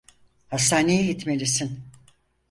[0.49, 1.79] Hastaneye gitmelisin.